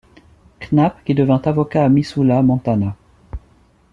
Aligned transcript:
Knapp 0.71 1.03
qui 1.05 1.13
devint 1.13 1.43
avocat 1.45 1.85
à 1.85 1.89
Missoula, 1.89 2.41
Montana. 2.41 2.95